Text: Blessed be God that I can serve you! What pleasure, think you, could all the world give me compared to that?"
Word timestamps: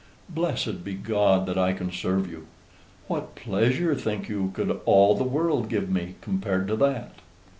Blessed 0.31 0.83
be 0.83 0.95
God 0.95 1.45
that 1.45 1.59
I 1.59 1.73
can 1.73 1.91
serve 1.91 2.27
you! 2.27 2.47
What 3.05 3.35
pleasure, 3.35 3.93
think 3.93 4.27
you, 4.29 4.49
could 4.55 4.79
all 4.85 5.13
the 5.13 5.23
world 5.23 5.69
give 5.69 5.91
me 5.91 6.15
compared 6.21 6.67
to 6.69 6.75
that?" 6.77 7.19